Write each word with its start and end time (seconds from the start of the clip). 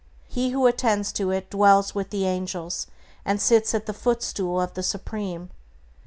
He 0.27 0.49
who 0.49 0.65
attains 0.65 1.11
to 1.13 1.29
it 1.29 1.51
dwells 1.51 1.93
with 1.93 2.09
the 2.09 2.25
angels, 2.25 2.87
and 3.23 3.39
sits 3.39 3.75
at 3.75 3.85
the 3.85 3.93
footstool 3.93 4.59
of 4.59 4.73
the 4.73 4.81
Supreme. 4.81 5.51